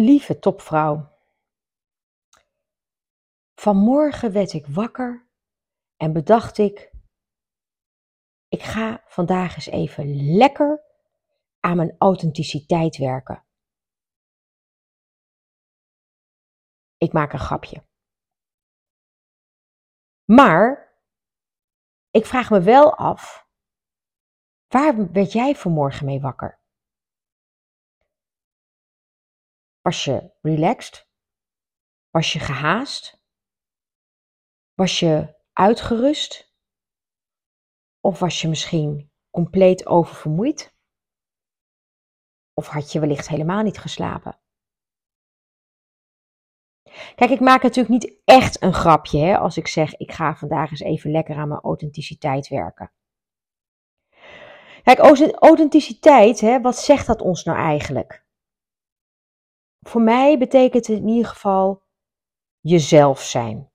[0.00, 1.18] Lieve topvrouw,
[3.54, 5.28] vanmorgen werd ik wakker
[5.96, 6.92] en bedacht ik,
[8.48, 10.84] ik ga vandaag eens even lekker
[11.60, 13.44] aan mijn authenticiteit werken.
[16.96, 17.84] Ik maak een grapje.
[20.24, 20.94] Maar
[22.10, 23.48] ik vraag me wel af,
[24.66, 26.57] waar werd jij vanmorgen mee wakker?
[29.88, 31.08] Was je relaxed?
[32.10, 33.24] Was je gehaast?
[34.74, 36.54] Was je uitgerust?
[38.00, 40.74] Of was je misschien compleet oververmoeid?
[42.54, 44.40] Of had je wellicht helemaal niet geslapen?
[47.14, 50.70] Kijk, ik maak natuurlijk niet echt een grapje hè, als ik zeg: ik ga vandaag
[50.70, 52.92] eens even lekker aan mijn authenticiteit werken.
[54.82, 54.98] Kijk,
[55.38, 58.26] authenticiteit, hè, wat zegt dat ons nou eigenlijk?
[59.88, 61.82] Voor mij betekent het in ieder geval
[62.60, 63.72] jezelf zijn.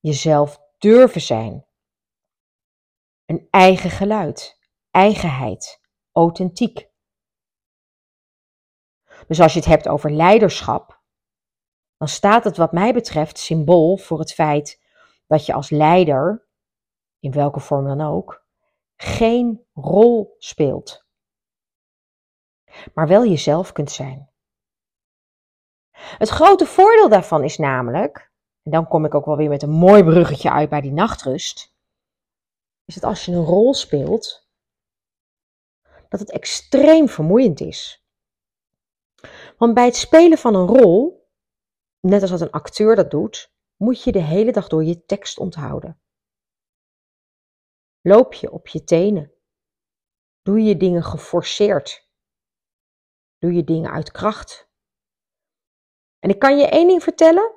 [0.00, 1.66] Jezelf durven zijn.
[3.24, 4.58] Een eigen geluid,
[4.90, 5.80] eigenheid,
[6.12, 6.88] authentiek.
[9.26, 11.02] Dus als je het hebt over leiderschap,
[11.96, 14.82] dan staat het wat mij betreft symbool voor het feit
[15.26, 16.48] dat je als leider,
[17.18, 18.46] in welke vorm dan ook,
[18.96, 21.06] geen rol speelt,
[22.94, 24.28] maar wel jezelf kunt zijn.
[25.98, 28.32] Het grote voordeel daarvan is namelijk,
[28.62, 31.76] en dan kom ik ook wel weer met een mooi bruggetje uit bij die nachtrust,
[32.84, 34.48] is dat als je een rol speelt,
[36.08, 38.06] dat het extreem vermoeiend is.
[39.56, 41.28] Want bij het spelen van een rol,
[42.00, 45.38] net als dat een acteur dat doet, moet je de hele dag door je tekst
[45.38, 46.00] onthouden.
[48.00, 49.32] Loop je op je tenen?
[50.42, 52.08] Doe je dingen geforceerd?
[53.38, 54.67] Doe je dingen uit kracht?
[56.18, 57.52] En ik kan je één ding vertellen: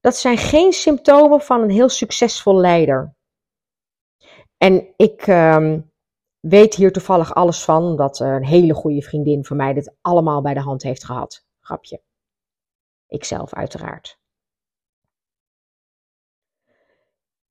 [0.00, 3.16] dat zijn geen symptomen van een heel succesvol leider.
[4.56, 5.78] En ik uh,
[6.40, 10.54] weet hier toevallig alles van, dat een hele goede vriendin van mij dit allemaal bij
[10.54, 11.46] de hand heeft gehad.
[11.60, 12.02] Grapje.
[13.06, 14.18] Ikzelf uiteraard.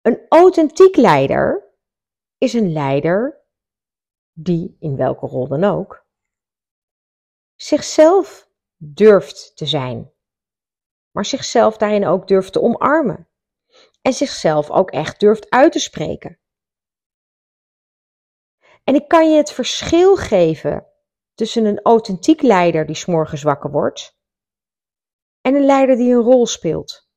[0.01, 1.73] Een authentiek leider
[2.37, 3.41] is een leider
[4.31, 6.05] die, in welke rol dan ook,
[7.55, 10.12] zichzelf durft te zijn
[11.13, 13.27] maar zichzelf daarin ook durft te omarmen.
[14.01, 16.39] En zichzelf ook echt durft uit te spreken.
[18.83, 20.87] En ik kan je het verschil geven
[21.33, 24.17] tussen een authentiek leider die s'morgens wakker wordt
[25.41, 27.09] en een leider die een rol speelt.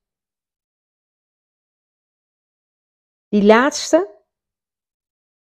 [3.27, 4.23] Die laatste,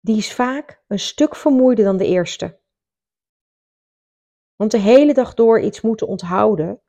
[0.00, 2.60] die is vaak een stuk vermoeider dan de eerste.
[4.56, 6.81] Want de hele dag door iets moeten onthouden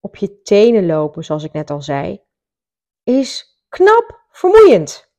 [0.00, 2.24] op je tenen lopen, zoals ik net al zei,
[3.02, 5.12] is knap vermoeiend.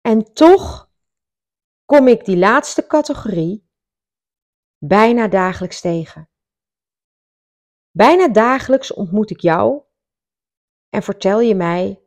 [0.00, 0.90] En toch
[1.84, 3.70] kom ik die laatste categorie
[4.78, 6.30] bijna dagelijks tegen.
[7.90, 9.82] Bijna dagelijks ontmoet ik jou
[10.88, 12.02] en vertel je mij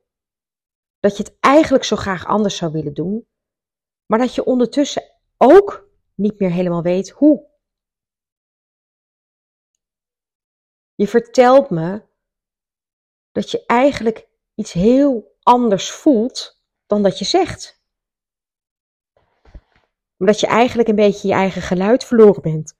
[1.00, 3.28] dat je het eigenlijk zo graag anders zou willen doen,
[4.06, 5.04] maar dat je ondertussen
[5.38, 7.55] ook niet meer helemaal weet hoe.
[10.96, 12.08] Je vertelt me
[13.32, 17.84] dat je eigenlijk iets heel anders voelt dan dat je zegt.
[20.18, 22.78] Omdat je eigenlijk een beetje je eigen geluid verloren bent.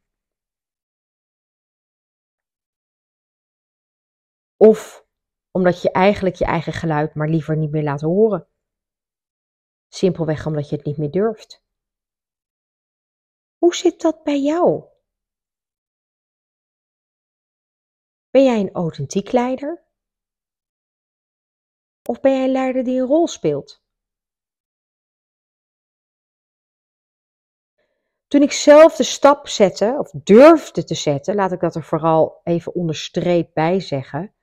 [4.58, 5.08] Of
[5.52, 8.48] omdat je eigenlijk je eigen geluid maar liever niet meer laat horen.
[9.88, 11.64] Simpelweg omdat je het niet meer durft.
[13.58, 14.95] Hoe zit dat bij jou?
[18.36, 19.84] Ben jij een authentiek leider?
[22.10, 23.84] Of ben jij een leider die een rol speelt?
[28.28, 32.42] Toen ik zelf de stap zette, of durfde te zetten, laat ik dat er vooral
[32.44, 34.34] even onderstreept bij zeggen.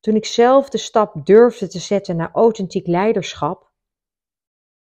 [0.00, 3.70] Toen ik zelf de stap durfde te zetten naar authentiek leiderschap.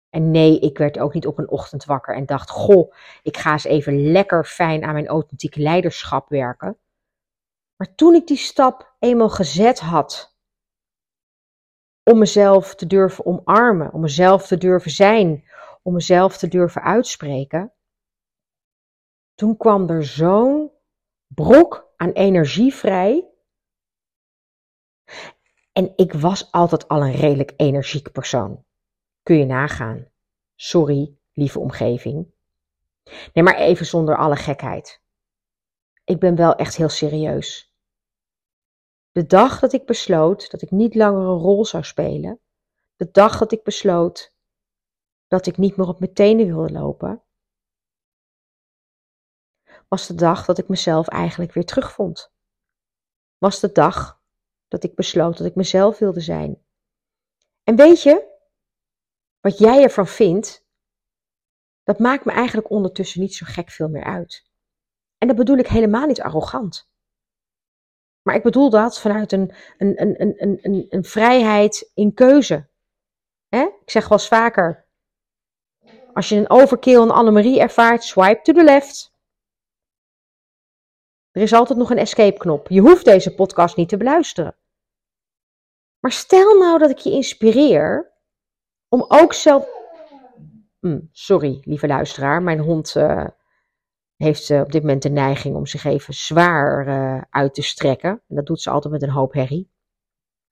[0.10, 2.94] En nee, ik werd ook niet op een ochtend wakker en dacht: Goh,
[3.24, 6.80] ik ga eens even lekker fijn aan mijn authentiek leiderschap werken.
[7.76, 10.36] Maar toen ik die stap eenmaal gezet had
[12.04, 15.50] om mezelf te durven omarmen, om mezelf te durven zijn,
[15.84, 17.74] om mezelf te durven uitspreken,
[19.36, 20.72] toen kwam er zo'n
[21.28, 23.30] brok aan energie vrij.
[25.72, 28.66] En ik was altijd al een redelijk energiek persoon.
[29.24, 30.08] Kun je nagaan.
[30.56, 32.34] Sorry, lieve omgeving.
[33.34, 35.04] Nee, maar even zonder alle gekheid.
[36.06, 37.74] Ik ben wel echt heel serieus.
[39.12, 42.40] De dag dat ik besloot dat ik niet langer een rol zou spelen,
[42.96, 44.34] de dag dat ik besloot
[45.28, 47.24] dat ik niet meer op mijn tenen wilde lopen,
[49.88, 52.34] was de dag dat ik mezelf eigenlijk weer terugvond.
[53.38, 54.22] Was de dag
[54.68, 56.66] dat ik besloot dat ik mezelf wilde zijn.
[57.64, 58.34] En weet je,
[59.40, 60.66] wat jij ervan vindt,
[61.84, 64.54] dat maakt me eigenlijk ondertussen niet zo gek veel meer uit.
[65.26, 66.90] En dat bedoel ik helemaal niet arrogant.
[68.22, 72.68] Maar ik bedoel dat vanuit een, een, een, een, een, een vrijheid in keuze.
[73.50, 74.86] Ik zeg wel eens vaker,
[76.14, 79.14] als je een overkill en Annemarie ervaart, swipe to the left.
[81.32, 82.70] Er is altijd nog een escape knop.
[82.70, 84.56] Je hoeft deze podcast niet te beluisteren.
[86.00, 88.12] Maar stel nou dat ik je inspireer
[88.88, 89.68] om ook zelf.
[90.80, 93.28] Hm, sorry, lieve luisteraar, mijn hond uh,
[94.16, 98.10] heeft uh, op dit moment de neiging om zich even zwaar uh, uit te strekken.
[98.28, 99.72] En dat doet ze altijd met een hoop herrie.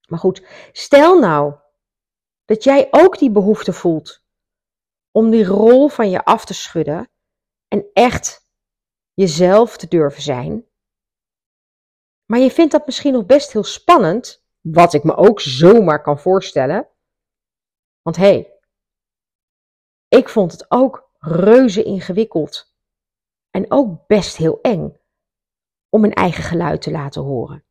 [0.07, 1.55] Maar goed, stel nou
[2.45, 4.23] dat jij ook die behoefte voelt
[5.11, 7.09] om die rol van je af te schudden
[7.67, 8.51] en echt
[9.13, 10.65] jezelf te durven zijn.
[12.25, 16.19] Maar je vindt dat misschien nog best heel spannend, wat ik me ook zomaar kan
[16.19, 16.87] voorstellen.
[18.01, 18.59] Want hé, hey,
[20.07, 22.72] ik vond het ook reuze ingewikkeld
[23.55, 24.97] en ook best heel eng
[25.89, 27.65] om mijn eigen geluid te laten horen.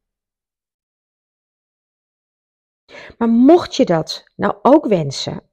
[3.19, 5.51] Maar mocht je dat nou ook wensen,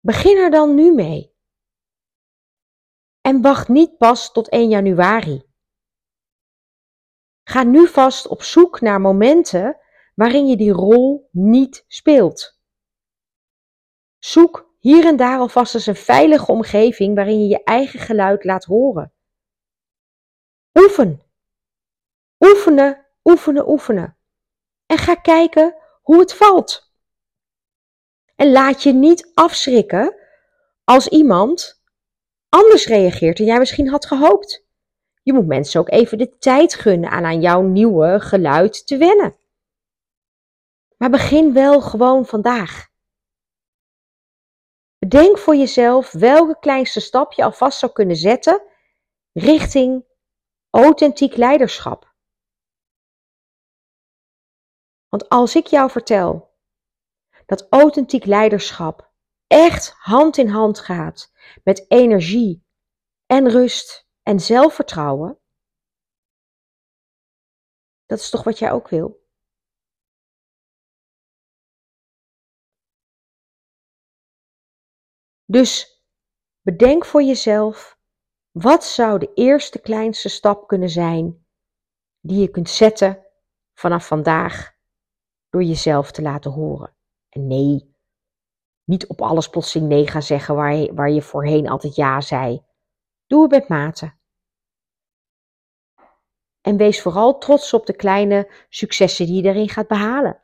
[0.00, 1.36] begin er dan nu mee.
[3.20, 5.42] En wacht niet pas tot 1 januari.
[7.42, 9.80] Ga nu vast op zoek naar momenten
[10.14, 12.60] waarin je die rol niet speelt.
[14.18, 18.64] Zoek hier en daar alvast eens een veilige omgeving waarin je je eigen geluid laat
[18.64, 19.12] horen.
[20.74, 21.22] Oefen.
[22.38, 24.16] Oefenen, oefenen, oefenen.
[24.86, 26.92] En ga kijken hoe het valt.
[28.36, 30.16] En laat je niet afschrikken
[30.84, 31.82] als iemand
[32.48, 34.66] anders reageert dan jij misschien had gehoopt.
[35.22, 39.36] Je moet mensen ook even de tijd gunnen aan aan jouw nieuwe geluid te wennen.
[40.96, 42.91] Maar begin wel gewoon vandaag.
[45.02, 48.62] Bedenk voor jezelf welke kleinste stap je alvast zou kunnen zetten
[49.32, 50.04] richting
[50.70, 52.14] authentiek leiderschap.
[55.08, 56.56] Want als ik jou vertel
[57.46, 59.12] dat authentiek leiderschap
[59.46, 61.32] echt hand in hand gaat
[61.64, 62.66] met energie
[63.26, 65.40] en rust en zelfvertrouwen,
[68.06, 69.21] dat is toch wat jij ook wil?
[75.52, 76.02] Dus
[76.60, 77.98] bedenk voor jezelf,
[78.50, 81.46] wat zou de eerste kleinste stap kunnen zijn
[82.20, 83.26] die je kunt zetten
[83.74, 84.76] vanaf vandaag
[85.50, 86.96] door jezelf te laten horen?
[87.28, 87.96] En nee,
[88.84, 92.64] niet op alles plotseling nee gaan zeggen waar je, waar je voorheen altijd ja zei.
[93.26, 94.14] Doe het met mate.
[96.60, 100.42] En wees vooral trots op de kleine successen die je daarin gaat behalen.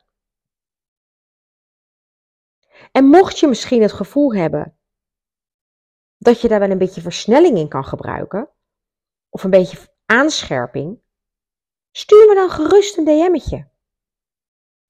[2.91, 4.78] En mocht je misschien het gevoel hebben
[6.19, 8.49] dat je daar wel een beetje versnelling in kan gebruiken,
[9.29, 11.01] of een beetje aanscherping,
[11.91, 13.69] stuur me dan gerust een DM'tje.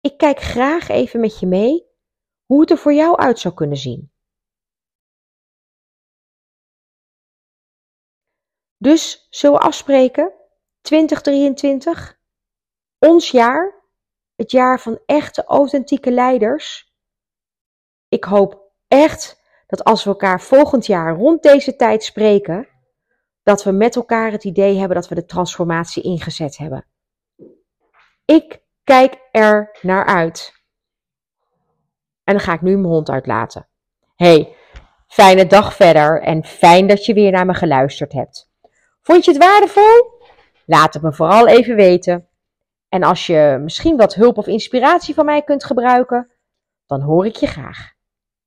[0.02, 1.88] Ik kijk graag even met je mee
[2.46, 4.12] hoe het er voor jou uit zou kunnen zien.
[8.78, 10.34] Dus zullen we afspreken
[10.82, 12.20] 2023,
[12.98, 13.84] ons jaar,
[14.36, 16.94] het jaar van echte authentieke leiders.
[18.08, 19.39] Ik hoop echt
[19.70, 22.68] dat als we elkaar volgend jaar rond deze tijd spreken,
[23.44, 26.86] dat we met elkaar het idee hebben dat we de transformatie ingezet hebben.
[28.26, 30.54] Ik kijk er naar uit.
[32.24, 33.68] En dan ga ik nu mijn hond uitlaten.
[34.16, 34.56] Hey,
[35.08, 38.50] fijne dag verder en fijn dat je weer naar me geluisterd hebt.
[39.02, 40.22] Vond je het waardevol?
[40.66, 42.28] Laat het me vooral even weten.
[42.88, 46.32] En als je misschien wat hulp of inspiratie van mij kunt gebruiken,
[46.86, 47.98] dan hoor ik je graag.